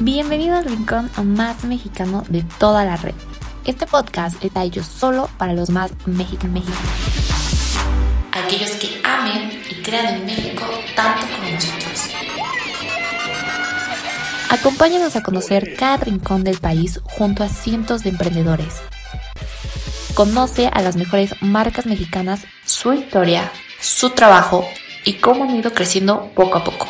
Bienvenido 0.00 0.56
al 0.56 0.64
rincón 0.64 1.10
más 1.24 1.64
mexicano 1.64 2.22
de 2.28 2.44
toda 2.60 2.84
la 2.84 2.96
red. 2.96 3.16
Este 3.64 3.84
podcast 3.84 4.42
está 4.44 4.62
hecho 4.62 4.84
solo 4.84 5.28
para 5.38 5.54
los 5.54 5.70
más 5.70 5.90
mexicanos. 6.06 6.62
Aquellos 8.30 8.70
que 8.76 9.00
amen 9.02 9.60
y 9.68 9.82
crean 9.82 10.14
en 10.14 10.26
México 10.26 10.64
tanto 10.94 11.26
como 11.26 11.50
nosotros. 11.50 12.10
Acompáñanos 14.50 15.16
a 15.16 15.22
conocer 15.24 15.74
cada 15.76 15.96
rincón 15.96 16.44
del 16.44 16.58
país 16.58 17.00
junto 17.02 17.42
a 17.42 17.48
cientos 17.48 18.04
de 18.04 18.10
emprendedores. 18.10 18.76
Conoce 20.14 20.68
a 20.68 20.80
las 20.80 20.94
mejores 20.94 21.34
marcas 21.40 21.86
mexicanas, 21.86 22.44
su 22.64 22.92
historia, 22.92 23.50
su 23.80 24.10
trabajo 24.10 24.64
y 25.04 25.14
cómo 25.14 25.42
han 25.42 25.56
ido 25.56 25.72
creciendo 25.72 26.30
poco 26.36 26.58
a 26.58 26.62
poco. 26.62 26.86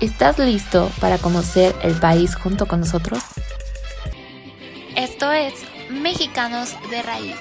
¿Estás 0.00 0.38
listo 0.38 0.90
para 0.98 1.18
conocer 1.18 1.74
el 1.82 1.94
país 1.94 2.34
junto 2.34 2.66
con 2.66 2.80
nosotros? 2.80 3.22
Esto 4.96 5.30
es 5.30 5.52
Mexicanos 5.90 6.74
de 6.88 7.02
Raíz. 7.02 7.36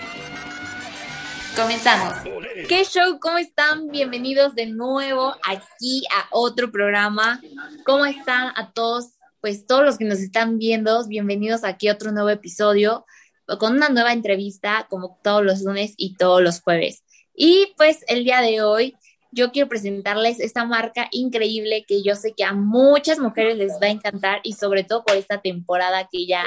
Comenzamos. 1.55 2.13
¿Qué 2.67 2.83
show? 2.83 3.17
¿Cómo 3.21 3.37
están? 3.37 3.87
Bienvenidos 3.87 4.55
de 4.55 4.65
nuevo 4.65 5.37
aquí 5.47 6.03
a 6.13 6.27
otro 6.31 6.69
programa. 6.69 7.39
¿Cómo 7.85 8.05
están 8.05 8.51
a 8.57 8.73
todos? 8.73 9.13
Pues 9.39 9.65
todos 9.65 9.85
los 9.85 9.97
que 9.97 10.03
nos 10.03 10.19
están 10.19 10.57
viendo, 10.57 11.07
bienvenidos 11.07 11.63
aquí 11.63 11.87
a 11.87 11.93
otro 11.93 12.11
nuevo 12.11 12.29
episodio 12.29 13.05
con 13.57 13.77
una 13.77 13.87
nueva 13.87 14.11
entrevista 14.11 14.85
como 14.89 15.17
todos 15.23 15.45
los 15.45 15.61
lunes 15.61 15.93
y 15.95 16.15
todos 16.15 16.41
los 16.41 16.59
jueves. 16.59 17.05
Y 17.33 17.73
pues 17.77 18.03
el 18.09 18.25
día 18.25 18.41
de 18.41 18.61
hoy 18.61 18.97
yo 19.31 19.51
quiero 19.51 19.69
presentarles 19.69 20.39
esta 20.39 20.65
marca 20.65 21.07
increíble 21.11 21.85
que 21.87 22.01
yo 22.01 22.15
sé 22.15 22.33
que 22.33 22.43
a 22.43 22.53
muchas 22.53 23.19
mujeres 23.19 23.57
les 23.57 23.73
va 23.73 23.87
a 23.87 23.89
encantar 23.89 24.41
y 24.43 24.53
sobre 24.53 24.83
todo 24.83 25.03
por 25.03 25.15
esta 25.15 25.41
temporada 25.41 26.07
que 26.11 26.25
ya, 26.25 26.43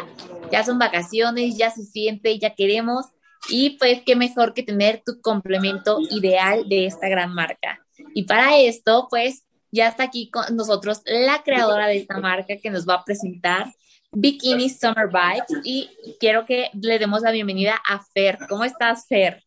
ya 0.51 0.65
son 0.65 0.79
vacaciones, 0.79 1.57
ya 1.57 1.71
se 1.71 1.85
siente, 1.85 2.39
ya 2.39 2.55
queremos 2.55 3.07
y 3.49 3.71
pues 3.79 4.03
qué 4.05 4.17
mejor 4.17 4.55
que 4.55 4.63
tener 4.63 5.03
tu 5.05 5.21
complemento 5.21 5.99
ideal 6.11 6.69
de 6.69 6.87
esta 6.87 7.09
gran 7.09 7.33
marca. 7.35 7.85
Y 8.15 8.25
para 8.25 8.59
esto 8.59 9.07
pues 9.09 9.45
ya 9.71 9.89
está 9.89 10.05
aquí 10.05 10.31
con 10.31 10.57
nosotros 10.57 11.03
la 11.05 11.43
creadora 11.43 11.87
de 11.87 11.99
esta 11.99 12.19
marca 12.19 12.57
que 12.63 12.71
nos 12.71 12.87
va 12.87 12.95
a 12.95 13.05
presentar 13.05 13.73
Bikini 14.13 14.69
Summer 14.69 15.09
Vibes 15.09 15.65
y 15.65 15.89
quiero 16.21 16.45
que 16.45 16.69
le 16.75 16.99
demos 16.99 17.23
la 17.23 17.31
bienvenida 17.31 17.81
a 17.89 18.05
Fer. 18.13 18.39
¿Cómo 18.49 18.65
estás, 18.65 19.07
Fer? 19.09 19.43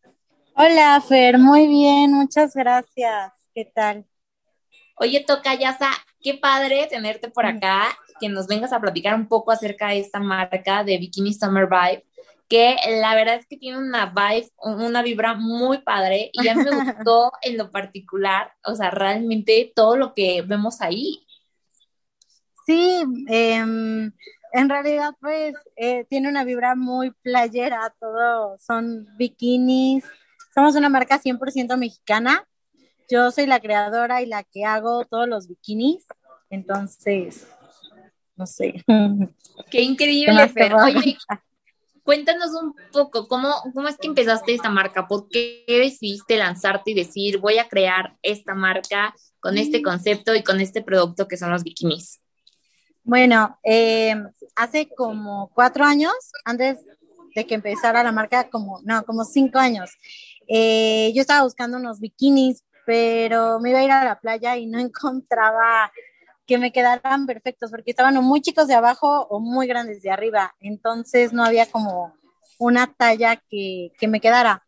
Hola, 0.57 1.01
Fer, 1.01 1.37
muy 1.37 1.67
bien, 1.67 2.13
muchas 2.13 2.55
gracias. 2.55 3.33
¿Qué 3.53 3.65
tal? 3.65 4.05
Oye, 4.95 5.21
Toca 5.27 5.53
Yasa, 5.53 5.89
qué 6.21 6.35
padre 6.35 6.87
tenerte 6.89 7.29
por 7.29 7.45
acá, 7.45 7.87
que 8.21 8.29
nos 8.29 8.47
vengas 8.47 8.71
a 8.71 8.79
platicar 8.79 9.15
un 9.15 9.27
poco 9.27 9.51
acerca 9.51 9.89
de 9.89 9.99
esta 9.99 10.21
marca 10.21 10.85
de 10.85 10.97
Bikini 10.97 11.33
Summer 11.33 11.67
Vibe, 11.67 12.05
que 12.47 12.77
la 13.01 13.15
verdad 13.15 13.35
es 13.35 13.45
que 13.47 13.57
tiene 13.57 13.79
una 13.79 14.05
vibe, 14.05 14.49
una 14.59 15.01
vibra 15.01 15.33
muy 15.33 15.79
padre 15.79 16.29
y 16.31 16.47
a 16.47 16.55
mí 16.55 16.63
me 16.63 16.71
gustó 17.03 17.33
en 17.41 17.57
lo 17.57 17.69
particular, 17.69 18.53
o 18.63 18.75
sea, 18.75 18.91
realmente 18.91 19.73
todo 19.75 19.97
lo 19.97 20.13
que 20.13 20.41
vemos 20.41 20.79
ahí. 20.79 21.27
Sí, 22.65 23.03
em, 23.27 24.09
en 24.53 24.69
realidad 24.69 25.15
pues 25.19 25.53
eh, 25.75 26.05
tiene 26.09 26.29
una 26.29 26.45
vibra 26.45 26.75
muy 26.75 27.11
playera, 27.11 27.93
todo 27.99 28.57
son 28.57 29.05
bikinis, 29.17 30.05
somos 30.55 30.75
una 30.75 30.89
marca 30.89 31.21
100% 31.21 31.77
mexicana. 31.77 32.47
Yo 33.09 33.29
soy 33.29 33.45
la 33.45 33.59
creadora 33.59 34.21
y 34.21 34.25
la 34.25 34.43
que 34.43 34.63
hago 34.63 35.05
todos 35.05 35.27
los 35.27 35.47
bikinis. 35.47 36.05
Entonces, 36.49 37.45
no 38.37 38.47
sé. 38.47 38.83
Qué 39.69 39.81
increíble, 39.81 40.47
Fer. 40.49 40.73
Oye, 40.73 41.17
cuéntanos 42.03 42.51
un 42.51 42.73
poco, 42.93 43.27
¿cómo, 43.27 43.53
¿cómo 43.73 43.87
es 43.89 43.97
que 43.97 44.07
empezaste 44.07 44.55
esta 44.55 44.69
marca? 44.69 45.07
¿Por 45.07 45.27
qué 45.27 45.65
decidiste 45.67 46.37
lanzarte 46.37 46.91
y 46.91 46.95
decir, 46.95 47.37
voy 47.39 47.57
a 47.57 47.67
crear 47.67 48.15
esta 48.21 48.55
marca 48.55 49.13
con 49.41 49.57
este 49.57 49.81
concepto 49.81 50.33
y 50.33 50.41
con 50.41 50.61
este 50.61 50.81
producto 50.81 51.27
que 51.27 51.37
son 51.37 51.51
los 51.51 51.63
bikinis? 51.63 52.21
Bueno, 53.03 53.59
eh, 53.63 54.15
hace 54.55 54.89
como 54.89 55.51
cuatro 55.53 55.83
años, 55.83 56.13
antes 56.45 56.79
de 57.35 57.45
que 57.45 57.55
empezara 57.55 58.01
la 58.01 58.11
marca, 58.11 58.49
como, 58.49 58.81
no, 58.83 59.03
como 59.03 59.25
cinco 59.25 59.59
años, 59.59 59.91
eh, 60.47 61.11
yo 61.13 61.21
estaba 61.21 61.43
buscando 61.43 61.77
unos 61.77 61.99
bikinis, 61.99 62.63
pero 62.85 63.59
me 63.59 63.71
iba 63.71 63.79
a 63.79 63.83
ir 63.83 63.91
a 63.91 64.05
la 64.05 64.19
playa 64.19 64.57
y 64.57 64.67
no 64.67 64.79
encontraba 64.79 65.91
que 66.45 66.57
me 66.57 66.71
quedaran 66.71 67.25
perfectos 67.25 67.71
porque 67.71 67.91
estaban 67.91 68.15
o 68.17 68.21
muy 68.21 68.41
chicos 68.41 68.67
de 68.67 68.75
abajo 68.75 69.27
o 69.29 69.39
muy 69.39 69.67
grandes 69.67 70.01
de 70.01 70.11
arriba. 70.11 70.55
Entonces 70.59 71.33
no 71.33 71.43
había 71.43 71.65
como 71.65 72.13
una 72.59 72.93
talla 72.93 73.41
que, 73.49 73.91
que 73.97 74.07
me 74.07 74.21
quedara. 74.21 74.63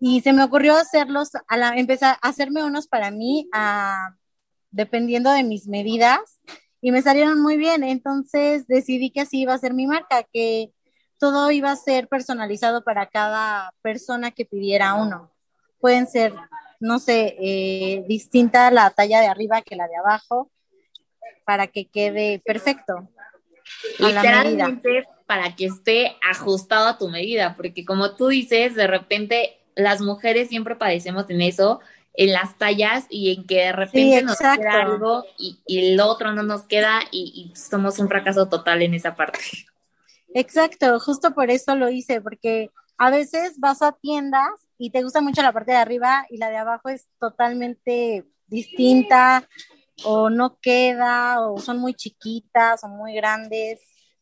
Y 0.00 0.20
se 0.20 0.32
me 0.32 0.44
ocurrió 0.44 0.76
hacerlos, 0.76 1.30
a 1.46 1.56
la, 1.56 1.76
empezar 1.76 2.16
a 2.22 2.28
hacerme 2.28 2.64
unos 2.64 2.86
para 2.86 3.10
mí, 3.10 3.48
a, 3.52 4.14
dependiendo 4.70 5.30
de 5.32 5.42
mis 5.42 5.66
medidas, 5.66 6.20
y 6.80 6.92
me 6.92 7.02
salieron 7.02 7.40
muy 7.42 7.56
bien. 7.56 7.82
Entonces 7.82 8.66
decidí 8.66 9.10
que 9.10 9.22
así 9.22 9.40
iba 9.40 9.54
a 9.54 9.58
ser 9.58 9.74
mi 9.74 9.86
marca, 9.86 10.22
que 10.32 10.72
todo 11.18 11.50
iba 11.50 11.70
a 11.70 11.76
ser 11.76 12.08
personalizado 12.08 12.82
para 12.82 13.06
cada 13.06 13.74
persona 13.82 14.30
que 14.30 14.44
pidiera 14.44 14.94
uno. 14.94 15.30
Pueden 15.80 16.06
ser, 16.06 16.34
no 16.80 16.98
sé, 16.98 17.36
eh, 17.40 18.04
distinta 18.08 18.70
la 18.70 18.90
talla 18.90 19.20
de 19.20 19.26
arriba 19.26 19.62
que 19.62 19.76
la 19.76 19.88
de 19.88 19.96
abajo 19.96 20.50
para 21.44 21.66
que 21.66 21.86
quede 21.86 22.40
perfecto. 22.44 23.08
Literalmente 23.98 25.06
para 25.26 25.54
que 25.54 25.66
esté 25.66 26.16
ajustado 26.28 26.86
a 26.86 26.98
tu 26.98 27.08
medida, 27.08 27.54
porque 27.54 27.84
como 27.84 28.14
tú 28.16 28.28
dices, 28.28 28.74
de 28.74 28.86
repente 28.86 29.58
las 29.74 30.00
mujeres 30.00 30.48
siempre 30.48 30.76
padecemos 30.76 31.28
en 31.28 31.42
eso, 31.42 31.80
en 32.14 32.32
las 32.32 32.56
tallas 32.56 33.06
y 33.10 33.34
en 33.34 33.46
que 33.46 33.56
de 33.56 33.72
repente 33.72 34.22
nos 34.22 34.38
queda 34.38 34.82
algo 34.82 35.24
y, 35.36 35.58
el 35.66 36.00
otro 36.00 36.32
no 36.32 36.42
nos 36.42 36.62
queda 36.62 37.00
y 37.12 37.52
somos 37.54 37.98
un 37.98 38.08
fracaso 38.08 38.48
total 38.48 38.82
en 38.82 38.94
esa 38.94 39.14
parte. 39.14 39.38
Exacto, 40.34 41.00
justo 41.00 41.32
por 41.34 41.50
eso 41.50 41.74
lo 41.74 41.90
hice, 41.90 42.20
porque 42.20 42.70
a 42.98 43.10
veces 43.10 43.58
vas 43.58 43.82
a 43.82 43.92
tiendas 43.92 44.50
y 44.76 44.90
te 44.90 45.02
gusta 45.02 45.20
mucho 45.20 45.42
la 45.42 45.52
parte 45.52 45.72
de 45.72 45.78
arriba 45.78 46.26
y 46.30 46.38
la 46.38 46.50
de 46.50 46.56
abajo 46.56 46.88
es 46.88 47.08
totalmente 47.18 48.24
distinta 48.46 49.48
o 50.04 50.30
no 50.30 50.58
queda 50.60 51.40
o 51.40 51.58
son 51.58 51.78
muy 51.78 51.94
chiquitas 51.94 52.82
o 52.84 52.88
muy 52.88 53.14
grandes. 53.14 53.80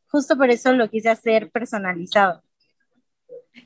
Justo 0.08 0.36
por 0.36 0.50
eso 0.50 0.72
lo 0.72 0.88
quise 0.88 1.08
hacer 1.08 1.50
personalizado. 1.50 2.42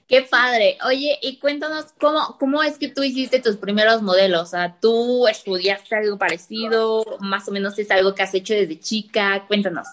Qué 0.06 0.22
padre. 0.22 0.78
Oye, 0.86 1.18
y 1.22 1.38
cuéntanos 1.38 1.92
cómo, 2.00 2.36
cómo 2.38 2.62
es 2.62 2.78
que 2.78 2.88
tú 2.88 3.02
hiciste 3.02 3.40
tus 3.40 3.56
primeros 3.56 4.02
modelos. 4.02 4.42
O 4.42 4.46
sea, 4.46 4.78
tú 4.80 5.26
estudiaste 5.28 5.96
algo 5.96 6.18
parecido, 6.18 7.04
más 7.20 7.48
o 7.48 7.52
menos 7.52 7.78
es 7.78 7.90
algo 7.90 8.14
que 8.14 8.22
has 8.22 8.34
hecho 8.34 8.54
desde 8.54 8.78
chica. 8.78 9.44
Cuéntanos. 9.46 9.86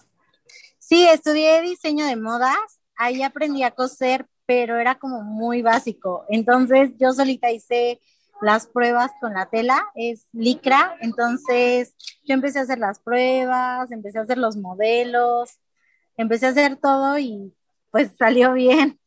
Sí, 0.88 1.06
estudié 1.06 1.62
diseño 1.62 2.06
de 2.06 2.16
modas, 2.16 2.80
ahí 2.96 3.22
aprendí 3.22 3.62
a 3.62 3.72
coser, 3.72 4.26
pero 4.46 4.78
era 4.78 4.96
como 4.96 5.22
muy 5.22 5.62
básico. 5.62 6.24
Entonces 6.30 6.92
yo 6.98 7.12
solita 7.12 7.52
hice 7.52 8.00
las 8.42 8.68
pruebas 8.68 9.12
con 9.20 9.34
la 9.34 9.48
tela, 9.50 9.86
es 9.96 10.30
licra, 10.32 10.96
entonces 11.02 11.94
yo 12.24 12.36
empecé 12.36 12.60
a 12.60 12.62
hacer 12.62 12.78
las 12.80 13.02
pruebas, 13.02 13.92
empecé 13.92 14.20
a 14.20 14.22
hacer 14.22 14.38
los 14.38 14.56
modelos, 14.56 15.60
empecé 16.16 16.46
a 16.46 16.50
hacer 16.52 16.78
todo 16.78 17.20
y 17.20 17.54
pues 17.92 18.16
salió 18.18 18.54
bien. 18.54 18.98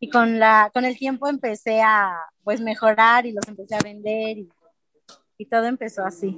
Y 0.00 0.10
con 0.10 0.40
la 0.40 0.72
con 0.74 0.84
el 0.84 0.98
tiempo 0.98 1.28
empecé 1.28 1.82
a 1.82 2.18
pues 2.42 2.60
mejorar 2.60 3.26
y 3.26 3.32
los 3.32 3.46
empecé 3.46 3.76
a 3.76 3.84
vender 3.84 4.38
y, 4.38 4.48
y 5.38 5.46
todo 5.46 5.66
empezó 5.66 6.04
así. 6.04 6.36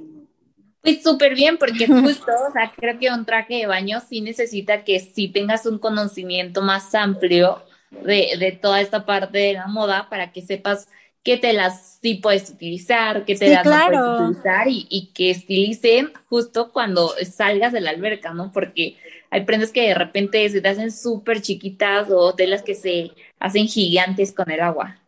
Pues 0.85 1.01
súper 1.01 1.33
bien, 1.33 1.57
porque 1.57 1.87
justo, 1.99 2.31
o 2.47 2.51
sea, 2.51 2.71
creo 2.77 2.99
que 2.99 3.09
un 3.09 3.25
traje 3.25 3.55
de 3.55 3.65
baño 3.67 3.99
sí 4.07 4.21
necesita 4.21 4.83
que 4.83 4.99
sí 4.99 5.29
tengas 5.29 5.65
un 5.65 5.79
conocimiento 5.79 6.61
más 6.61 6.93
amplio 6.93 7.63
de, 7.89 8.37
de 8.39 8.51
toda 8.51 8.81
esta 8.81 9.03
parte 9.05 9.39
de 9.39 9.53
la 9.53 9.65
moda 9.67 10.09
para 10.09 10.31
que 10.31 10.43
sepas 10.43 10.87
qué 11.23 11.37
telas 11.37 11.97
sí 12.03 12.15
puedes 12.15 12.51
utilizar, 12.51 13.25
qué 13.25 13.35
telas 13.35 13.67
no 13.67 13.83
puedes 13.83 14.05
utilizar 14.05 14.67
y, 14.67 14.85
y 14.91 15.11
que 15.13 15.31
estilicen 15.31 16.13
justo 16.29 16.71
cuando 16.71 17.13
salgas 17.25 17.73
de 17.73 17.81
la 17.81 17.89
alberca, 17.89 18.33
¿no? 18.35 18.51
Porque 18.51 18.97
hay 19.31 19.43
prendas 19.43 19.71
que 19.71 19.87
de 19.87 19.95
repente 19.95 20.47
se 20.49 20.61
te 20.61 20.67
hacen 20.69 20.91
súper 20.91 21.41
chiquitas 21.41 22.11
o 22.11 22.35
telas 22.35 22.61
que 22.61 22.75
se 22.75 23.11
hacen 23.39 23.67
gigantes 23.67 24.33
con 24.33 24.51
el 24.51 24.61
agua. 24.61 24.99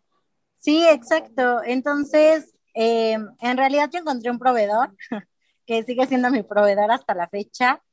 Sí, 0.60 0.86
exacto. 0.88 1.64
Entonces, 1.64 2.54
eh, 2.74 3.18
en 3.40 3.58
realidad 3.58 3.90
yo 3.92 4.00
encontré 4.00 4.32
un 4.32 4.40
proveedor 4.40 4.96
que 5.68 5.84
sigue 5.84 6.08
siendo 6.08 6.31
mi 6.31 6.42
proveedor 6.42 6.90
hasta 6.92 7.14
la 7.14 7.28
fecha. 7.28 7.84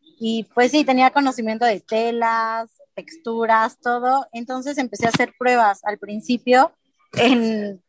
Y 0.00 0.44
pues 0.54 0.70
sí, 0.70 0.84
tenía 0.84 1.10
conocimiento 1.10 1.66
de 1.66 1.80
telas, 1.80 2.70
texturas, 2.94 3.78
todo. 3.80 4.26
Entonces 4.32 4.78
empecé 4.78 5.06
a 5.06 5.10
hacer 5.10 5.34
pruebas 5.38 5.84
al 5.84 5.98
principio 5.98 6.72
en 7.14 7.82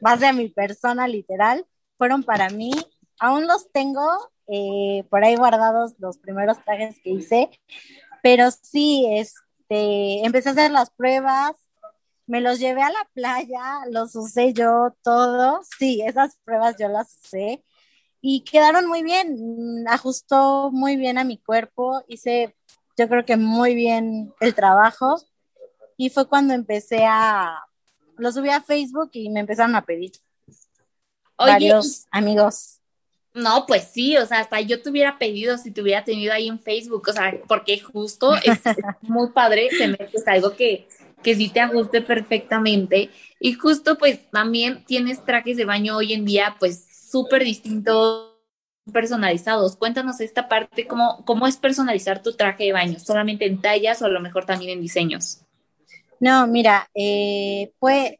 base 0.00 0.26
a 0.26 0.32
mi 0.32 0.48
persona 0.48 1.08
literal. 1.08 1.66
Fueron 1.98 2.22
para 2.22 2.48
mí, 2.48 2.72
aún 3.18 3.46
los 3.46 3.70
tengo 3.72 4.08
eh, 4.48 5.04
por 5.10 5.24
ahí 5.24 5.34
guardados 5.36 5.94
los 5.98 6.18
primeros 6.18 6.64
trajes 6.64 6.96
que 7.02 7.10
hice, 7.10 7.50
pero 8.22 8.50
sí, 8.50 9.06
este, 9.12 10.24
empecé 10.24 10.48
a 10.48 10.52
hacer 10.52 10.70
las 10.70 10.90
pruebas, 10.90 11.52
me 12.26 12.40
los 12.40 12.58
llevé 12.58 12.82
a 12.82 12.90
la 12.90 13.08
playa, 13.14 13.80
los 13.90 14.16
usé 14.16 14.52
yo 14.52 14.94
todo, 15.02 15.60
sí, 15.78 16.02
esas 16.04 16.36
pruebas 16.44 16.76
yo 16.78 16.88
las 16.88 17.16
usé 17.22 17.62
y 18.24 18.42
quedaron 18.42 18.86
muy 18.86 19.02
bien, 19.02 19.84
ajustó 19.88 20.70
muy 20.70 20.96
bien 20.96 21.18
a 21.18 21.24
mi 21.24 21.38
cuerpo, 21.38 22.02
hice 22.06 22.54
yo 22.96 23.08
creo 23.08 23.24
que 23.24 23.36
muy 23.36 23.74
bien 23.74 24.32
el 24.40 24.54
trabajo 24.54 25.20
y 25.96 26.08
fue 26.08 26.28
cuando 26.28 26.54
empecé 26.54 27.04
a, 27.04 27.58
lo 28.16 28.30
subí 28.30 28.48
a 28.50 28.62
Facebook 28.62 29.10
y 29.12 29.28
me 29.28 29.40
empezaron 29.40 29.74
a 29.74 29.84
pedir 29.84 30.12
varios 31.36 32.06
amigos. 32.12 32.78
No, 33.34 33.64
pues 33.66 33.88
sí, 33.92 34.16
o 34.18 34.26
sea, 34.26 34.40
hasta 34.40 34.60
yo 34.60 34.80
te 34.82 34.90
hubiera 34.90 35.18
pedido 35.18 35.58
si 35.58 35.70
te 35.70 35.80
hubiera 35.80 36.04
tenido 36.04 36.32
ahí 36.32 36.48
en 36.48 36.60
Facebook, 36.60 37.06
o 37.08 37.12
sea, 37.12 37.34
porque 37.48 37.80
justo 37.80 38.34
es, 38.36 38.60
muy 39.00 39.30
padre 39.30 39.68
que 39.76 39.88
metes 39.88 40.28
algo 40.28 40.54
que, 40.54 40.86
que 41.22 41.34
sí 41.34 41.48
te 41.48 41.60
ajuste 41.60 42.02
perfectamente. 42.02 43.10
Y 43.40 43.54
justo 43.54 43.96
pues 43.96 44.30
también 44.30 44.84
tienes 44.84 45.24
trajes 45.24 45.56
de 45.56 45.64
baño 45.64 45.96
hoy 45.96 46.12
en 46.12 46.24
día 46.26 46.56
pues 46.60 46.91
súper 47.12 47.44
distintos, 47.44 48.32
personalizados. 48.90 49.76
Cuéntanos 49.76 50.20
esta 50.20 50.48
parte, 50.48 50.86
¿cómo, 50.86 51.24
¿cómo 51.24 51.46
es 51.46 51.56
personalizar 51.56 52.22
tu 52.22 52.34
traje 52.34 52.64
de 52.64 52.72
baño? 52.72 52.98
¿Solamente 52.98 53.46
en 53.46 53.60
tallas 53.60 54.02
o 54.02 54.06
a 54.06 54.08
lo 54.08 54.20
mejor 54.20 54.44
también 54.44 54.72
en 54.72 54.80
diseños? 54.80 55.42
No, 56.18 56.46
mira, 56.46 56.90
pues 57.78 58.14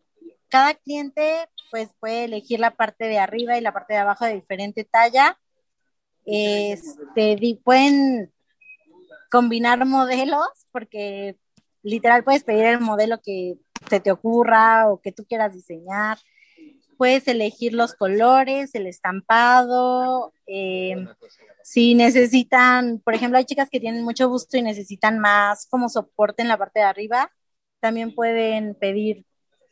cada 0.48 0.74
cliente 0.74 1.48
pues 1.70 1.88
puede 1.98 2.24
elegir 2.24 2.60
la 2.60 2.72
parte 2.72 3.06
de 3.06 3.18
arriba 3.18 3.56
y 3.56 3.62
la 3.62 3.72
parte 3.72 3.94
de 3.94 4.00
abajo 4.00 4.24
de 4.24 4.34
diferente 4.34 4.84
talla. 4.84 5.38
Este, 6.24 7.58
pueden 7.64 8.30
combinar 9.30 9.84
modelos 9.86 10.46
porque 10.70 11.36
literal 11.82 12.22
puedes 12.22 12.44
pedir 12.44 12.66
el 12.66 12.80
modelo 12.80 13.20
que 13.20 13.54
se 13.88 13.98
te 13.98 14.12
ocurra 14.12 14.88
o 14.88 15.00
que 15.00 15.10
tú 15.10 15.24
quieras 15.24 15.54
diseñar. 15.54 16.18
Puedes 16.96 17.26
elegir 17.28 17.74
los 17.74 17.94
colores, 17.94 18.74
el 18.74 18.86
estampado. 18.86 20.32
Eh, 20.46 21.06
si 21.62 21.94
necesitan, 21.94 23.00
por 23.04 23.14
ejemplo, 23.14 23.38
hay 23.38 23.44
chicas 23.44 23.68
que 23.70 23.80
tienen 23.80 24.04
mucho 24.04 24.28
gusto 24.28 24.56
y 24.56 24.62
necesitan 24.62 25.18
más 25.18 25.66
como 25.66 25.88
soporte 25.88 26.42
en 26.42 26.48
la 26.48 26.58
parte 26.58 26.80
de 26.80 26.86
arriba, 26.86 27.30
también 27.80 28.14
pueden 28.14 28.74
pedir 28.74 29.24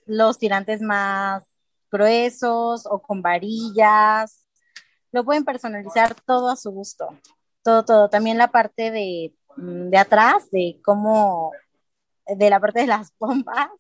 los 0.07 0.39
tirantes 0.39 0.83
más 0.83 1.45
gruesos 1.91 2.87
o 2.87 3.01
con 3.01 3.23
varillas. 3.23 4.45
Lo 5.13 5.25
pueden 5.25 5.45
personalizar 5.45 6.15
todo 6.27 6.51
a 6.51 6.57
su 6.57 6.71
gusto. 6.71 7.09
Todo, 7.63 7.85
todo. 7.85 8.11
También 8.11 8.39
la 8.39 8.49
parte 8.51 8.91
de, 8.91 9.35
mm, 9.57 9.89
de 9.89 9.99
atrás, 9.99 10.51
de 10.51 10.81
cómo, 10.85 11.53
de 12.27 12.51
la 12.51 12.61
parte 12.61 12.81
de 12.81 12.87
las 12.87 13.13
pompas, 13.19 13.71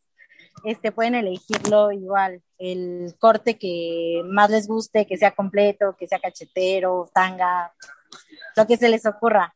este, 0.65 0.93
pueden 0.93 1.15
elegirlo 1.15 1.93
igual, 1.93 2.43
el 2.59 3.15
corte 3.19 3.59
que 3.59 4.23
más 4.27 4.51
les 4.51 4.67
guste, 4.69 5.07
que 5.07 5.17
sea 5.17 5.33
completo, 5.33 5.97
que 5.99 6.07
sea 6.07 6.19
cachetero, 6.19 7.11
tanga, 7.15 7.73
lo 8.57 8.67
que 8.67 8.77
se 8.77 8.89
les 8.89 9.07
ocurra, 9.07 9.55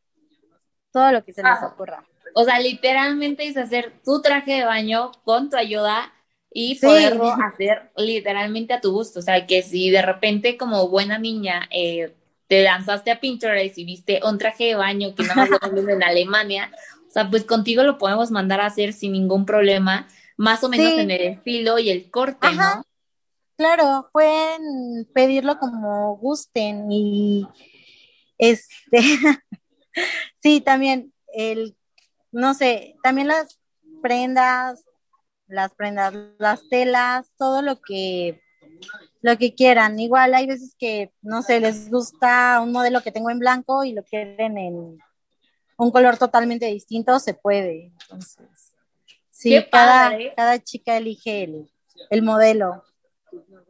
todo 0.93 1.13
lo 1.13 1.25
que 1.25 1.33
se 1.33 1.43
les 1.43 1.53
ah. 1.53 1.71
ocurra. 1.73 2.05
O 2.35 2.45
sea, 2.45 2.59
literalmente 2.59 3.47
es 3.47 3.57
hacer 3.57 3.93
tu 4.05 4.21
traje 4.21 4.55
de 4.55 4.65
baño 4.65 5.13
con 5.25 5.51
tu 5.51 5.57
ayuda 5.57 6.13
y 6.53 6.81
poderlo 6.81 7.33
hacer 7.33 7.91
literalmente 7.97 8.75
a 8.75 8.81
tu 8.81 8.93
gusto. 8.93 9.21
O 9.21 9.23
sea, 9.23 9.47
que 9.47 9.63
si 9.63 9.91
de 9.91 10.03
repente 10.03 10.57
como 10.57 10.89
buena 10.89 11.19
niña 11.19 11.69
eh, 11.71 12.15
te 12.47 12.63
lanzaste 12.63 13.11
a 13.11 13.21
Pinterest 13.21 13.79
y 13.79 13.85
viste 13.85 14.21
un 14.25 14.39
traje 14.39 14.65
de 14.65 14.75
baño 14.77 15.15
que 15.15 15.25
no 15.25 15.35
más 15.35 15.49
lo 15.51 15.89
en 15.89 16.03
Alemania, 16.03 16.71
o 17.09 17.11
sea, 17.11 17.31
pues 17.31 17.45
contigo 17.45 17.83
lo 17.83 17.99
podemos 17.99 18.31
mandar 18.31 18.61
a 18.61 18.67
hacer 18.67 18.93
sin 18.93 19.13
ningún 19.13 19.47
problema, 19.47 20.09
más 20.37 20.65
o 20.65 20.69
menos 20.69 20.99
en 20.99 21.11
el 21.11 21.21
estilo 21.23 21.79
y 21.79 21.91
el 21.91 22.11
corte, 22.11 22.53
¿no? 22.53 22.85
Claro, 23.57 24.09
pueden 24.13 25.09
pedirlo 25.15 25.59
como 25.59 26.17
gusten 26.17 26.91
y 26.91 27.47
este, 28.39 28.99
sí, 30.43 30.61
también 30.61 31.13
el, 31.33 31.77
no 32.33 32.55
sé, 32.55 32.97
también 33.03 33.29
las 33.29 33.61
prendas, 34.03 34.85
las 35.47 35.73
prendas, 35.75 36.15
las 36.39 36.69
telas, 36.69 37.31
todo 37.37 37.63
lo 37.63 37.81
que 37.81 38.41
lo 39.25 39.39
que 39.39 39.55
quieran. 39.55 39.99
Igual 39.99 40.35
hay 40.35 40.47
veces 40.47 40.77
que, 40.79 41.11
no 41.23 41.41
sé, 41.41 41.59
les 41.59 41.91
gusta 41.91 42.61
un 42.61 42.73
modelo 42.73 43.03
que 43.03 43.11
tengo 43.11 43.31
en 43.31 43.39
blanco 43.39 43.83
y 43.83 43.93
lo 43.93 44.03
quieren 44.05 44.59
en 44.59 44.99
un 45.79 45.91
color 45.91 46.19
totalmente 46.19 46.67
distinto, 46.67 47.19
se 47.19 47.33
puede. 47.33 47.93
Entonces, 48.03 48.64
sí, 49.51 49.65
cada, 49.71 50.17
cada 50.35 50.63
chica 50.63 50.97
elige 50.97 51.45
el, 51.45 51.71
el 52.11 52.23
modelo. 52.23 52.83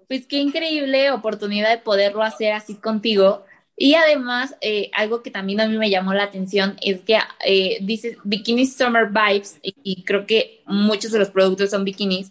Pues 0.08 0.26
qué 0.26 0.36
increíble 0.36 1.10
oportunidad 1.10 1.70
de 1.70 1.78
poderlo 1.78 2.22
hacer 2.22 2.52
así 2.52 2.74
contigo. 2.76 3.44
Y 3.76 3.94
además, 3.94 4.54
eh, 4.60 4.90
algo 4.94 5.22
que 5.22 5.30
también 5.30 5.60
a 5.60 5.66
mí 5.66 5.76
me 5.76 5.90
llamó 5.90 6.14
la 6.14 6.24
atención 6.24 6.76
es 6.80 7.00
que 7.00 7.18
eh, 7.44 7.78
dice 7.80 8.16
Bikini 8.22 8.66
Summer 8.66 9.08
Vibes 9.08 9.58
y, 9.62 10.04
creo 10.04 10.26
que 10.26 10.62
muchos 10.66 11.10
de 11.10 11.18
los 11.18 11.30
productos 11.30 11.70
son 11.70 11.84
bikinis, 11.84 12.30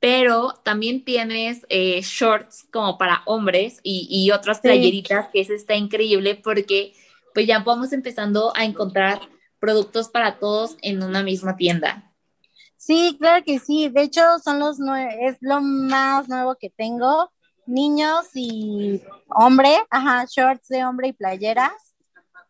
pero 0.00 0.54
también 0.64 1.04
tienes 1.04 1.64
eh, 1.68 2.00
shorts 2.02 2.66
como 2.72 2.98
para 2.98 3.22
hombres 3.26 3.78
y, 3.84 4.30
otras 4.32 4.60
playeritas, 4.60 5.28
que 5.32 5.40
eso 5.40 5.52
está 5.52 5.76
increíble 5.76 6.34
porque 6.34 6.94
pues 7.34 7.46
ya 7.46 7.60
vamos 7.60 7.92
empezando 7.92 8.52
a 8.56 8.64
encontrar 8.64 9.20
productos 9.60 10.08
para 10.08 10.40
todos 10.40 10.76
en 10.82 11.02
una 11.04 11.22
misma 11.22 11.56
tienda. 11.56 12.09
Sí, 12.80 13.14
claro 13.20 13.44
que 13.44 13.58
sí. 13.58 13.90
De 13.90 14.02
hecho, 14.02 14.22
son 14.42 14.58
los 14.58 14.78
es 15.20 15.36
lo 15.42 15.60
más 15.60 16.30
nuevo 16.30 16.56
que 16.56 16.70
tengo. 16.70 17.30
Niños 17.66 18.30
y 18.32 19.02
hombre, 19.28 19.76
ajá, 19.90 20.24
shorts 20.24 20.68
de 20.68 20.86
hombre 20.86 21.08
y 21.08 21.12
playeras 21.12 21.94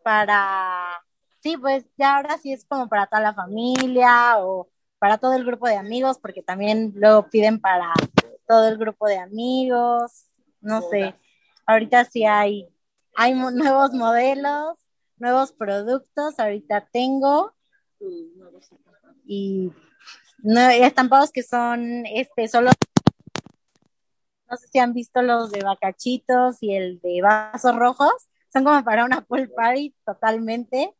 para, 0.05 1.05
sí, 1.43 1.57
pues 1.57 1.85
ya 1.99 2.17
ahora 2.17 2.39
sí 2.39 2.53
es 2.53 2.65
como 2.65 2.89
para 2.89 3.09
toda 3.09 3.21
la 3.21 3.35
familia 3.35 4.39
o 4.39 4.71
para 5.01 5.19
todo 5.19 5.33
el 5.35 5.45
grupo 5.45 5.67
de 5.67 5.77
amigos, 5.77 6.19
porque 6.21 6.43
también 6.43 6.93
lo 6.95 7.29
piden 7.29 7.61
para 7.61 7.93
todo 8.47 8.69
el 8.69 8.79
grupo 8.79 9.09
de 9.09 9.19
amigos, 9.19 10.29
no 10.61 10.81
sé, 10.81 11.17
ahorita 11.67 12.05
sí 12.05 12.25
hay, 12.25 12.69
hay 13.17 13.35
nuevos 13.35 13.93
modelos, 13.93 14.79
nuevos 15.19 15.53
productos, 15.53 16.39
ahorita 16.39 16.89
tengo. 16.93 17.53
Y 19.27 19.73
no, 20.43 20.69
estampados 20.71 21.31
que 21.31 21.43
son 21.43 22.05
este 22.07 22.49
solo 22.49 22.71
no 24.51 24.57
sé 24.57 24.67
si 24.69 24.79
han 24.81 24.93
visto 24.93 25.23
los 25.23 25.53
de 25.53 25.63
bacachitos 25.63 26.57
y 26.61 26.75
el 26.75 27.01
de 27.01 27.23
vasos 27.23 27.77
rojos. 27.77 28.13
Son 28.53 28.65
como 28.65 28.83
para 28.83 29.05
una 29.05 29.21
pool 29.21 29.49
party 29.49 29.95
totalmente. 30.05 30.93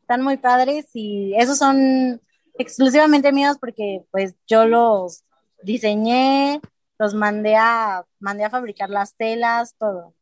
Están 0.00 0.22
muy 0.22 0.36
padres 0.36 0.88
y 0.94 1.34
esos 1.36 1.58
son 1.58 2.20
exclusivamente 2.58 3.32
míos 3.32 3.56
porque 3.60 4.04
pues 4.12 4.36
yo 4.46 4.66
los 4.66 5.24
diseñé, 5.64 6.60
los 6.98 7.14
mandé 7.14 7.56
a, 7.56 8.04
mandé 8.20 8.44
a 8.44 8.50
fabricar 8.50 8.88
las 8.88 9.16
telas, 9.16 9.74
todo. 9.78 10.14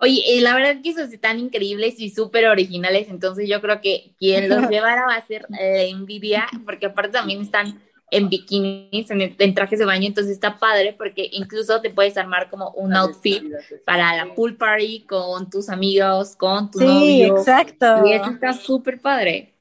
Oye, 0.00 0.22
y 0.26 0.40
la 0.40 0.54
verdad 0.54 0.80
que 0.82 0.90
esos 0.90 1.12
están 1.12 1.40
increíbles 1.40 1.98
y 1.98 2.10
súper 2.10 2.46
originales, 2.46 3.08
entonces 3.08 3.48
yo 3.48 3.60
creo 3.60 3.80
que 3.80 4.12
quien 4.18 4.48
los 4.48 4.68
llevara 4.70 5.06
va 5.06 5.14
a 5.14 5.26
ser 5.26 5.46
la 5.48 5.82
envidia, 5.82 6.46
porque 6.64 6.86
aparte 6.86 7.12
también 7.12 7.40
están 7.40 7.82
en 8.10 8.28
bikinis, 8.28 9.10
en, 9.10 9.54
trajes 9.54 9.78
de 9.78 9.84
baño, 9.84 10.06
entonces 10.06 10.32
está 10.32 10.58
padre 10.58 10.94
porque 10.96 11.28
incluso 11.32 11.80
te 11.80 11.90
puedes 11.90 12.16
armar 12.16 12.48
como 12.48 12.70
un 12.70 12.94
outfit 12.94 13.44
para 13.84 14.16
la 14.16 14.34
pool 14.34 14.56
party 14.56 15.04
con 15.04 15.50
tus 15.50 15.68
amigos, 15.68 16.34
con 16.36 16.70
tu 16.70 16.78
sí, 16.78 17.24
exacto. 17.24 18.06
Y 18.06 18.12
eso 18.12 18.30
está 18.30 18.52
súper 18.52 19.00
padre. 19.00 19.54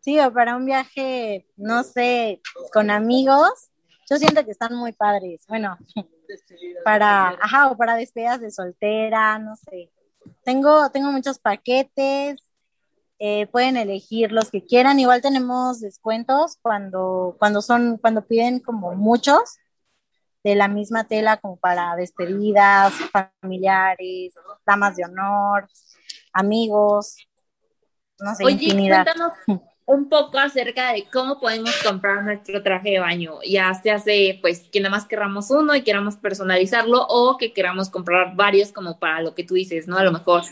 Sí, 0.00 0.18
o 0.18 0.32
para 0.32 0.56
un 0.56 0.64
viaje, 0.64 1.46
no 1.56 1.84
sé, 1.84 2.40
con 2.72 2.90
amigos, 2.90 3.70
yo 4.10 4.16
siento 4.16 4.44
que 4.44 4.50
están 4.50 4.74
muy 4.74 4.92
padres. 4.92 5.44
Bueno, 5.46 5.78
para, 6.84 7.30
ajá, 7.40 7.70
o 7.70 7.76
para 7.76 7.96
despedidas 7.96 8.40
de 8.40 8.50
soltera, 8.50 9.38
no 9.38 9.56
sé. 9.56 9.90
Tengo, 10.44 10.90
tengo 10.90 11.12
muchos 11.12 11.38
paquetes, 11.38 12.50
eh, 13.18 13.46
pueden 13.48 13.76
elegir 13.76 14.32
los 14.32 14.50
que 14.50 14.64
quieran. 14.64 14.98
Igual 14.98 15.22
tenemos 15.22 15.80
descuentos 15.80 16.56
cuando, 16.62 17.36
cuando 17.38 17.62
son, 17.62 17.98
cuando 17.98 18.26
piden 18.26 18.60
como 18.60 18.94
muchos 18.94 19.58
de 20.42 20.54
la 20.54 20.68
misma 20.68 21.04
tela 21.04 21.36
como 21.36 21.56
para 21.56 21.94
despedidas, 21.96 22.94
familiares, 23.40 24.34
damas 24.66 24.96
de 24.96 25.04
honor, 25.04 25.68
amigos, 26.32 27.16
no 28.18 28.34
sé, 28.34 28.44
Oye, 28.44 28.88
Cuéntanos 28.88 29.32
un 29.90 30.08
poco 30.08 30.38
acerca 30.38 30.92
de 30.92 31.04
cómo 31.12 31.40
podemos 31.40 31.74
comprar 31.82 32.22
nuestro 32.22 32.62
traje 32.62 32.90
de 32.90 33.00
baño, 33.00 33.40
ya 33.44 33.74
se 33.74 33.90
hace 33.90 34.38
pues 34.40 34.68
que 34.70 34.78
nada 34.78 34.90
más 34.90 35.04
queramos 35.04 35.50
uno 35.50 35.74
y 35.74 35.82
queramos 35.82 36.16
personalizarlo 36.16 37.04
o 37.08 37.36
que 37.36 37.52
queramos 37.52 37.90
comprar 37.90 38.36
varios 38.36 38.70
como 38.70 39.00
para 39.00 39.20
lo 39.20 39.34
que 39.34 39.42
tú 39.42 39.54
dices, 39.54 39.88
¿no? 39.88 39.98
A 39.98 40.04
lo 40.04 40.12
mejor 40.12 40.42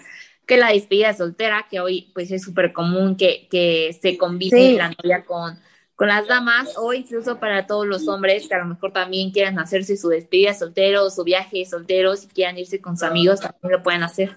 que 0.45 0.57
la 0.57 0.73
despedida 0.73 1.15
soltera, 1.15 1.67
que 1.71 1.79
hoy 1.79 2.11
pues 2.15 2.33
es 2.33 2.43
súper 2.43 2.73
común 2.73 3.17
que, 3.17 3.47
que 3.49 3.97
se 4.01 4.19
combine 4.19 4.73
la 4.73 4.89
novia 4.89 5.25
con, 5.25 5.57
con 5.95 6.09
las 6.09 6.27
damas 6.27 6.77
o 6.77 6.93
incluso 6.93 7.39
para 7.39 7.69
todos 7.69 7.87
los 7.87 8.09
hombres 8.09 8.49
que 8.49 8.55
a 8.55 8.59
lo 8.59 8.67
mejor 8.67 8.93
también 8.93 9.31
quieran 9.31 9.61
hacerse 9.61 9.97
su 9.97 10.09
despedida 10.09 10.53
soltero 10.53 11.05
o 11.05 11.11
su 11.11 11.23
viaje 11.23 11.65
soltero, 11.65 12.17
si 12.17 12.27
quieran 12.27 12.59
irse 12.59 12.81
con 12.81 12.97
sus 12.97 13.09
amigos, 13.09 13.41
también 13.41 13.71
lo 13.71 13.83
pueden 13.85 14.03
hacer. 14.03 14.37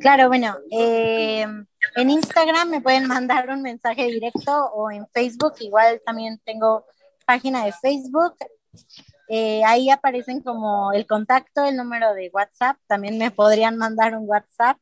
Claro, 0.00 0.28
bueno, 0.28 0.58
eh, 0.70 1.46
en 1.96 2.10
Instagram 2.10 2.70
me 2.70 2.80
pueden 2.80 3.06
mandar 3.06 3.48
un 3.50 3.62
mensaje 3.62 4.06
directo 4.06 4.66
o 4.74 4.90
en 4.90 5.06
Facebook, 5.08 5.54
igual 5.60 6.00
también 6.04 6.40
tengo 6.44 6.84
página 7.26 7.64
de 7.64 7.72
Facebook. 7.72 8.34
Eh, 9.28 9.62
ahí 9.64 9.90
aparecen 9.90 10.40
como 10.40 10.92
el 10.92 11.06
contacto, 11.06 11.64
el 11.64 11.76
número 11.76 12.12
de 12.14 12.30
WhatsApp, 12.32 12.76
también 12.86 13.18
me 13.18 13.30
podrían 13.30 13.76
mandar 13.76 14.16
un 14.16 14.28
WhatsApp. 14.28 14.78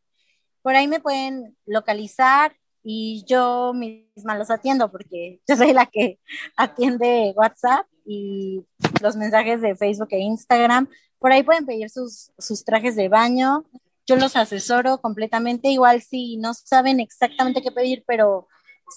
Por 0.62 0.74
ahí 0.74 0.86
me 0.88 1.00
pueden 1.00 1.56
localizar 1.66 2.54
y 2.82 3.24
yo 3.26 3.72
misma 3.74 4.36
los 4.36 4.50
atiendo 4.50 4.90
porque 4.90 5.40
yo 5.46 5.56
soy 5.56 5.72
la 5.72 5.86
que 5.86 6.18
atiende 6.56 7.32
WhatsApp 7.36 7.86
y 8.04 8.64
los 9.00 9.16
mensajes 9.16 9.60
de 9.60 9.76
Facebook 9.76 10.08
e 10.10 10.18
Instagram. 10.18 10.88
Por 11.18 11.32
ahí 11.32 11.42
pueden 11.42 11.66
pedir 11.66 11.88
sus, 11.90 12.32
sus 12.38 12.64
trajes 12.64 12.96
de 12.96 13.08
baño, 13.08 13.64
yo 14.06 14.16
los 14.16 14.36
asesoro 14.36 15.00
completamente, 15.00 15.68
igual 15.68 16.02
si 16.02 16.36
no 16.36 16.54
saben 16.54 17.00
exactamente 17.00 17.62
qué 17.62 17.70
pedir, 17.70 18.04
pero 18.06 18.48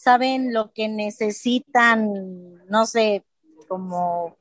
saben 0.04 0.54
lo 0.54 0.72
que 0.74 0.88
necesitan, 0.88 2.12
no 2.68 2.86
sé, 2.86 3.24
como 3.68 4.38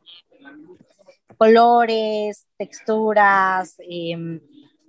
colores, 1.36 2.46
texturas, 2.56 3.74
em, 3.78 4.40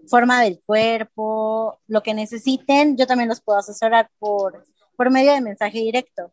forma 0.07 0.41
del 0.43 0.61
cuerpo, 0.65 1.79
lo 1.87 2.03
que 2.03 2.13
necesiten, 2.13 2.97
yo 2.97 3.07
también 3.07 3.29
los 3.29 3.41
puedo 3.41 3.59
asesorar 3.59 4.09
por, 4.19 4.63
por 4.95 5.11
medio 5.11 5.33
de 5.33 5.41
mensaje 5.41 5.79
directo. 5.79 6.31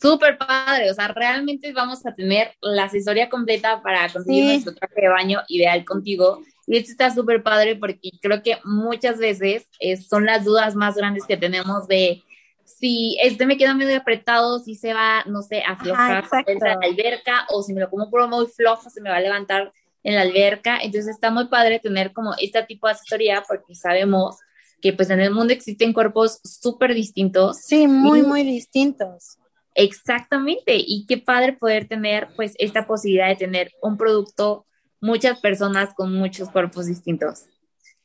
Súper 0.00 0.36
padre, 0.36 0.90
o 0.90 0.94
sea, 0.94 1.08
realmente 1.08 1.72
vamos 1.72 2.04
a 2.04 2.14
tener 2.14 2.54
la 2.60 2.84
asesoría 2.84 3.30
completa 3.30 3.82
para 3.82 4.08
conseguir 4.10 4.44
nuestro 4.44 4.74
traje 4.74 5.00
de 5.00 5.08
baño 5.08 5.40
ideal 5.48 5.84
contigo 5.84 6.42
y 6.66 6.76
esto 6.76 6.90
está 6.90 7.14
súper 7.14 7.42
padre 7.42 7.76
porque 7.76 8.10
creo 8.20 8.42
que 8.42 8.58
muchas 8.64 9.18
veces 9.18 9.68
eh, 9.78 9.96
son 9.96 10.26
las 10.26 10.44
dudas 10.44 10.74
más 10.74 10.96
grandes 10.96 11.24
que 11.26 11.36
tenemos 11.36 11.86
de 11.86 12.22
si 12.64 13.16
este 13.22 13.46
me 13.46 13.56
queda 13.56 13.74
medio 13.74 13.96
apretado, 13.96 14.58
si 14.58 14.74
se 14.74 14.92
va, 14.92 15.22
no 15.26 15.42
sé, 15.42 15.62
a 15.62 15.72
aflojar 15.72 16.24
en 16.46 16.58
la 16.58 16.78
alberca 16.82 17.46
o 17.50 17.62
si 17.62 17.72
me 17.72 17.80
lo 17.80 17.88
como 17.88 18.10
por 18.10 18.28
muy 18.28 18.46
flojo, 18.46 18.90
se 18.90 19.00
me 19.00 19.08
va 19.08 19.16
a 19.16 19.20
levantar 19.20 19.72
en 20.02 20.16
la 20.16 20.22
alberca. 20.22 20.78
Entonces 20.82 21.14
está 21.14 21.30
muy 21.30 21.46
padre 21.46 21.78
tener 21.78 22.12
como 22.12 22.34
este 22.40 22.60
tipo 22.64 22.88
de 22.88 22.94
asesoría 22.94 23.44
porque 23.46 23.76
sabemos 23.76 24.38
que 24.82 24.92
pues 24.92 25.08
en 25.10 25.20
el 25.20 25.30
mundo 25.30 25.52
existen 25.52 25.92
cuerpos 25.92 26.40
súper 26.42 26.92
distintos. 26.92 27.58
Sí, 27.60 27.86
muy, 27.86 28.22
muy 28.22 28.42
distintos. 28.42 29.38
Exactamente. 29.76 30.74
Y 30.76 31.06
qué 31.06 31.18
padre 31.18 31.52
poder 31.52 31.86
tener 31.86 32.28
pues 32.34 32.54
esta 32.58 32.86
posibilidad 32.86 33.28
de 33.28 33.36
tener 33.36 33.72
un 33.82 33.96
producto 33.96 34.66
muchas 35.00 35.38
personas 35.40 35.94
con 35.94 36.12
muchos 36.12 36.50
cuerpos 36.50 36.86
distintos. 36.86 37.44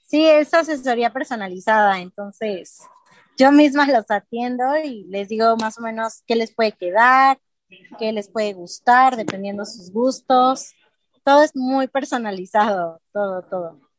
Sí, 0.05 0.25
es 0.25 0.53
asesoría 0.53 1.11
personalizada, 1.13 1.99
entonces 1.99 2.79
yo 3.37 3.51
misma 3.51 3.87
los 3.87 4.11
atiendo 4.11 4.77
y 4.83 5.05
les 5.05 5.29
digo 5.29 5.55
más 5.55 5.79
o 5.79 5.81
menos 5.81 6.21
qué 6.27 6.35
les 6.35 6.53
puede 6.53 6.73
quedar, 6.73 7.39
qué 7.97 8.11
les 8.11 8.29
puede 8.29 8.51
gustar, 8.51 9.15
dependiendo 9.15 9.65
sus 9.65 9.89
gustos. 9.91 10.73
Todo 11.23 11.43
es 11.43 11.55
muy 11.55 11.87
personalizado, 11.87 13.01
todo, 13.13 13.41
todo. 13.43 13.90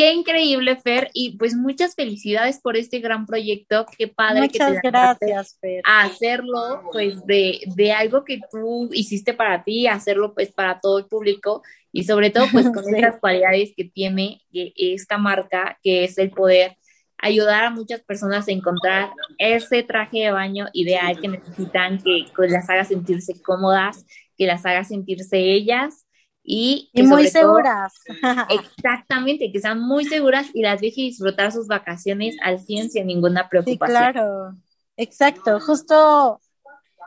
Qué 0.00 0.14
increíble, 0.14 0.76
Fer, 0.76 1.10
y 1.12 1.36
pues 1.36 1.54
muchas 1.54 1.94
felicidades 1.94 2.58
por 2.58 2.78
este 2.78 3.00
gran 3.00 3.26
proyecto. 3.26 3.84
Qué 3.98 4.08
padre 4.08 4.40
muchas 4.40 4.72
que 4.72 4.80
te 4.80 4.90
gracias, 4.90 5.58
Fer. 5.60 5.82
A 5.84 6.04
hacerlo, 6.04 6.88
pues, 6.90 7.22
de, 7.26 7.60
de, 7.76 7.92
algo 7.92 8.24
que 8.24 8.40
tú 8.50 8.88
hiciste 8.94 9.34
para 9.34 9.62
ti, 9.62 9.86
hacerlo, 9.86 10.32
pues, 10.32 10.52
para 10.52 10.80
todo 10.80 11.00
el 11.00 11.04
público 11.04 11.62
y 11.92 12.04
sobre 12.04 12.30
todo, 12.30 12.46
pues, 12.50 12.70
con 12.74 12.94
esas 12.94 13.20
cualidades 13.20 13.74
que 13.76 13.84
tiene 13.84 14.40
esta 14.50 15.18
marca, 15.18 15.78
que 15.82 16.04
es 16.04 16.16
el 16.16 16.30
poder 16.30 16.78
ayudar 17.18 17.64
a 17.64 17.70
muchas 17.70 18.00
personas 18.00 18.48
a 18.48 18.52
encontrar 18.52 19.10
ese 19.36 19.82
traje 19.82 20.20
de 20.20 20.30
baño 20.30 20.68
ideal 20.72 21.20
que 21.20 21.28
necesitan, 21.28 21.98
que, 21.98 22.24
que 22.34 22.48
las 22.48 22.70
haga 22.70 22.86
sentirse 22.86 23.34
cómodas, 23.42 24.06
que 24.38 24.46
las 24.46 24.64
haga 24.64 24.82
sentirse 24.82 25.36
ellas 25.36 26.06
y, 26.52 26.90
muy 27.04 27.28
seguras. 27.28 27.94
exactamente, 28.50 29.52
que 29.52 29.60
sean 29.60 29.80
muy 29.80 30.04
seguras 30.04 30.48
y 30.52 30.62
las 30.62 30.80
deje 30.80 31.02
disfrutar 31.02 31.52
sus 31.52 31.68
vacaciones 31.68 32.36
al 32.42 32.58
100 32.58 32.90
sin 32.90 33.06
ninguna 33.06 33.48
preocupación. 33.48 34.06
Sí, 34.06 34.12
claro, 34.12 34.56
exacto, 34.96 35.60
justo 35.60 36.40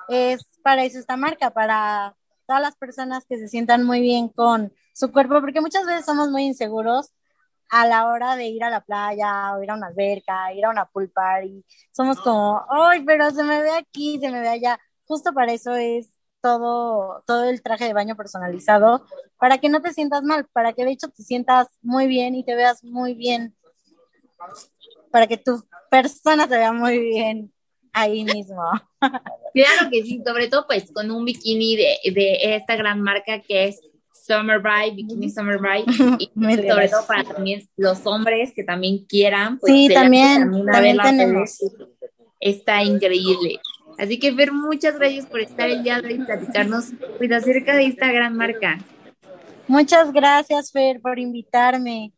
es 0.07 0.45
para 0.63 0.85
eso 0.85 0.97
esta 0.97 1.17
marca, 1.17 1.49
para 1.49 2.15
todas 2.47 2.61
las 2.61 2.77
personas 2.77 3.25
que 3.25 3.37
se 3.37 3.49
sientan 3.49 3.83
muy 3.83 3.99
bien 3.99 4.29
con 4.29 4.71
su 4.93 5.11
cuerpo, 5.11 5.41
porque 5.41 5.59
muchas 5.59 5.85
veces 5.85 6.05
somos 6.05 6.29
muy 6.29 6.43
inseguros 6.43 7.11
a 7.69 7.85
la 7.85 8.07
hora 8.07 8.37
de 8.37 8.45
ir 8.45 8.63
a 8.63 8.69
la 8.69 8.79
playa 8.79 9.55
o 9.55 9.61
ir 9.61 9.71
a 9.71 9.75
una 9.75 9.87
alberca, 9.87 10.53
ir 10.53 10.63
a 10.63 10.69
una 10.69 10.85
pool 10.85 11.09
party. 11.09 11.65
Somos 11.91 12.17
como, 12.21 12.65
ay, 12.69 13.03
pero 13.03 13.29
se 13.31 13.43
me 13.43 13.61
ve 13.61 13.71
aquí, 13.71 14.19
se 14.21 14.29
me 14.29 14.39
ve 14.39 14.47
allá. 14.47 14.79
Justo 15.05 15.33
para 15.33 15.51
eso 15.51 15.75
es 15.75 16.12
todo, 16.43 17.23
todo 17.25 17.45
el 17.45 17.63
traje 17.63 17.85
de 17.85 17.93
baño 17.93 18.17
personalizado 18.17 19.05
para 19.39 19.57
que 19.59 19.69
no 19.69 19.81
te 19.81 19.93
sientas 19.93 20.23
mal, 20.23 20.45
para 20.51 20.73
que 20.73 20.83
de 20.83 20.91
hecho 20.91 21.07
te 21.07 21.23
sientas 21.23 21.69
muy 21.81 22.05
bien 22.05 22.35
y 22.35 22.43
te 22.43 22.53
veas 22.53 22.83
muy 22.83 23.13
bien, 23.13 23.55
para 25.09 25.25
que 25.25 25.37
tu 25.37 25.63
persona 25.89 26.45
te 26.47 26.57
vea 26.57 26.73
muy 26.73 26.99
bien 26.99 27.51
ahí 27.93 28.23
mismo. 28.25 28.61
Claro 29.53 29.91
que 29.91 30.01
sí, 30.01 30.19
sobre 30.25 30.47
todo 30.47 30.65
pues 30.65 30.91
con 30.91 31.11
un 31.11 31.25
bikini 31.25 31.75
de, 31.75 31.97
de 32.11 32.55
esta 32.55 32.75
gran 32.75 32.99
marca 32.99 33.39
que 33.39 33.65
es 33.65 33.79
Summer 34.11 34.57
Bride, 34.57 34.95
Bikini 34.95 35.29
Summer 35.29 35.59
Bride, 35.59 35.85
y 36.17 36.31
sobre 36.33 36.89
todo 36.89 37.05
para 37.05 37.23
también 37.23 37.61
los 37.77 38.03
hombres 38.07 38.51
que 38.55 38.63
también 38.63 39.05
quieran. 39.05 39.59
Pues, 39.59 39.71
sí, 39.71 39.89
también, 39.93 40.49
también 40.65 40.97
tenemos. 40.97 41.59
Está 42.39 42.81
increíble. 42.81 43.59
Así 43.97 44.19
que, 44.19 44.33
Fer, 44.33 44.51
muchas 44.51 44.97
gracias 44.97 45.25
por 45.25 45.39
estar 45.39 45.69
el 45.69 45.83
día 45.83 46.01
de 46.01 46.07
hoy 46.07 46.13
y 46.15 46.25
platicarnos 46.25 46.85
pues, 47.17 47.31
acerca 47.31 47.75
de 47.75 47.85
esta 47.85 48.11
gran 48.11 48.35
marca. 48.35 48.77
Muchas 49.67 50.11
gracias, 50.11 50.71
Fer, 50.71 50.99
por 51.01 51.19
invitarme. 51.19 52.13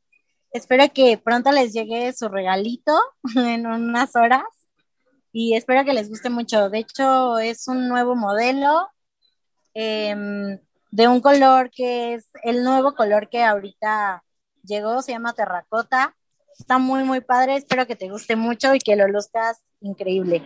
Espero 0.51 0.85
que 0.93 1.17
pronto 1.17 1.51
les 1.51 1.73
llegue 1.73 2.13
su 2.13 2.29
regalito 2.29 2.97
en 3.35 3.67
unas 3.67 4.15
horas 4.15 4.43
y 5.31 5.53
espero 5.53 5.83
que 5.83 5.93
les 5.93 6.07
guste 6.07 6.29
mucho. 6.29 6.69
De 6.69 6.79
hecho, 6.79 7.37
es 7.39 7.67
un 7.67 7.89
nuevo 7.89 8.15
modelo 8.15 8.87
em, 9.73 10.57
de 10.91 11.07
un 11.09 11.19
color 11.19 11.69
que 11.71 12.13
es 12.13 12.29
el 12.43 12.63
nuevo 12.63 12.95
color 12.95 13.27
que 13.29 13.43
ahorita 13.43 14.23
llegó, 14.63 15.01
se 15.01 15.11
llama 15.11 15.33
terracota. 15.33 16.15
Está 16.57 16.77
muy, 16.77 17.03
muy 17.03 17.19
padre. 17.19 17.57
Espero 17.57 17.85
que 17.85 17.97
te 17.97 18.09
guste 18.09 18.37
mucho 18.37 18.73
y 18.73 18.79
que 18.79 18.95
lo 18.95 19.09
luzcas 19.09 19.61
increíble. 19.81 20.41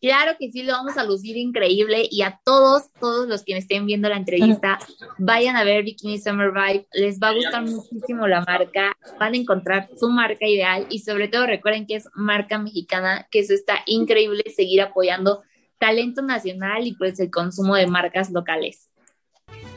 Claro 0.00 0.36
que 0.38 0.50
sí, 0.50 0.62
lo 0.62 0.74
vamos 0.74 0.96
a 0.96 1.04
lucir 1.04 1.36
increíble 1.36 2.06
y 2.08 2.22
a 2.22 2.40
todos, 2.44 2.92
todos 3.00 3.26
los 3.26 3.42
que 3.42 3.56
estén 3.56 3.84
viendo 3.84 4.08
la 4.08 4.16
entrevista, 4.16 4.78
vayan 5.18 5.56
a 5.56 5.64
ver 5.64 5.82
Bikini 5.82 6.18
Summer 6.18 6.52
Vibe, 6.52 6.86
les 6.92 7.18
va 7.18 7.30
a 7.30 7.34
gustar 7.34 7.62
muchísimo 7.62 8.28
la 8.28 8.42
marca, 8.42 8.96
van 9.18 9.34
a 9.34 9.36
encontrar 9.36 9.88
su 9.98 10.08
marca 10.08 10.46
ideal 10.46 10.86
y 10.88 11.00
sobre 11.00 11.26
todo 11.26 11.46
recuerden 11.46 11.86
que 11.86 11.96
es 11.96 12.08
marca 12.14 12.58
mexicana, 12.58 13.26
que 13.30 13.40
eso 13.40 13.54
está 13.54 13.80
increíble 13.86 14.44
seguir 14.54 14.82
apoyando 14.82 15.42
talento 15.78 16.22
nacional 16.22 16.86
y 16.86 16.94
pues 16.94 17.18
el 17.18 17.30
consumo 17.30 17.74
de 17.74 17.88
marcas 17.88 18.30
locales. 18.30 18.90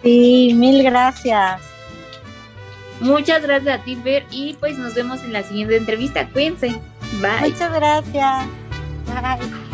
Sí, 0.04 0.54
mil 0.56 0.84
gracias. 0.84 1.62
Muchas 3.00 3.42
gracias 3.42 3.80
a 3.80 3.84
ti, 3.84 3.96
Fer, 3.96 4.26
y 4.30 4.54
pues 4.60 4.78
nos 4.78 4.94
vemos 4.94 5.24
en 5.24 5.34
la 5.34 5.42
siguiente 5.42 5.78
entrevista. 5.78 6.30
Cuídense. 6.30 6.80
Bye. 7.20 7.50
Muchas 7.50 7.74
gracias. 7.74 8.48
Bye. 9.08 9.71